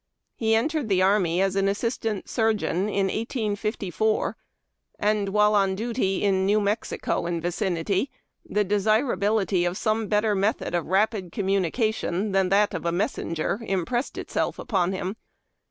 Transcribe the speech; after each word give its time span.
He 0.33 0.55
entered 0.55 0.89
the 0.89 1.03
army 1.03 1.41
as 1.43 1.55
assistant 1.55 2.27
surgeon 2.27 2.89
in 2.89 3.05
1854, 3.05 4.35
and, 4.97 5.29
while 5.29 5.53
on 5.53 5.75
duty 5.75 6.23
in 6.23 6.43
New 6.43 6.59
Mexico 6.59 7.27
and 7.27 7.39
vicinity, 7.39 8.09
the 8.43 8.63
desirability 8.63 9.63
of 9.63 9.77
some 9.77 10.07
better 10.07 10.33
method 10.33 10.73
of 10.73 10.87
rapid 10.87 11.31
communication 11.31 12.31
than 12.31 12.49
that 12.49 12.73
of 12.73 12.83
a 12.87 12.91
messenger 12.91 13.59
impressed 13.61 14.17
itself 14.17 14.57
upon 14.57 14.91
him. 14.91 15.17